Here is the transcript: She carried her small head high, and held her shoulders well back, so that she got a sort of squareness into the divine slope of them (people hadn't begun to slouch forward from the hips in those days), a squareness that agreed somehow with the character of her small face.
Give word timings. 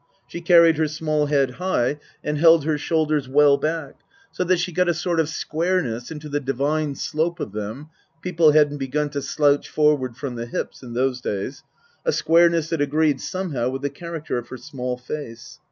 She 0.27 0.41
carried 0.41 0.77
her 0.77 0.87
small 0.87 1.27
head 1.27 1.51
high, 1.51 1.99
and 2.23 2.39
held 2.39 2.65
her 2.65 2.75
shoulders 2.75 3.29
well 3.29 3.57
back, 3.59 3.99
so 4.31 4.43
that 4.45 4.57
she 4.57 4.71
got 4.71 4.89
a 4.89 4.95
sort 4.95 5.19
of 5.19 5.29
squareness 5.29 6.09
into 6.09 6.27
the 6.27 6.39
divine 6.39 6.95
slope 6.95 7.39
of 7.39 7.51
them 7.51 7.91
(people 8.23 8.51
hadn't 8.51 8.79
begun 8.79 9.11
to 9.11 9.21
slouch 9.21 9.69
forward 9.69 10.17
from 10.17 10.33
the 10.33 10.47
hips 10.47 10.81
in 10.81 10.93
those 10.95 11.21
days), 11.21 11.61
a 12.03 12.11
squareness 12.11 12.67
that 12.71 12.81
agreed 12.81 13.21
somehow 13.21 13.69
with 13.69 13.83
the 13.83 13.91
character 13.91 14.39
of 14.39 14.47
her 14.49 14.57
small 14.57 14.97
face. 14.97 15.59